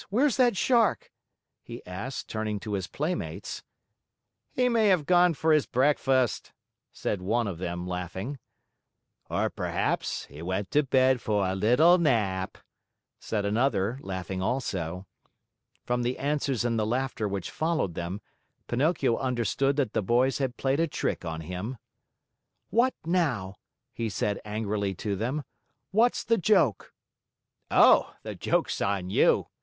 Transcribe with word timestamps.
Where's 0.09 0.35
that 0.37 0.57
Shark?" 0.57 1.11
he 1.61 1.85
asked, 1.85 2.27
turning 2.27 2.59
to 2.61 2.73
his 2.73 2.87
playmates. 2.87 3.61
"He 4.51 4.67
may 4.67 4.87
have 4.87 5.05
gone 5.05 5.35
for 5.35 5.51
his 5.53 5.67
breakfast," 5.67 6.53
said 6.91 7.21
one 7.21 7.45
of 7.47 7.59
them, 7.59 7.85
laughing. 7.85 8.39
"Or, 9.29 9.51
perhaps, 9.51 10.25
he 10.25 10.41
went 10.41 10.71
to 10.71 10.81
bed 10.81 11.21
for 11.21 11.45
a 11.45 11.53
little 11.53 11.99
nap," 11.99 12.57
said 13.19 13.45
another, 13.45 13.99
laughing 14.01 14.41
also. 14.41 15.05
From 15.83 16.01
the 16.01 16.17
answers 16.17 16.65
and 16.65 16.79
the 16.79 16.87
laughter 16.87 17.27
which 17.27 17.51
followed 17.51 17.93
them, 17.93 18.21
Pinocchio 18.65 19.17
understood 19.17 19.75
that 19.75 19.93
the 19.93 20.01
boys 20.01 20.39
had 20.39 20.57
played 20.57 20.79
a 20.79 20.87
trick 20.87 21.23
on 21.23 21.41
him. 21.41 21.77
"What 22.71 22.95
now?" 23.05 23.57
he 23.93 24.09
said 24.09 24.41
angrily 24.43 24.95
to 24.95 25.15
them. 25.15 25.43
"What's 25.91 26.23
the 26.23 26.39
joke?" 26.39 26.91
"Oh, 27.69 28.15
the 28.23 28.33
joke's 28.33 28.81
on 28.81 29.11
you!" 29.11 29.45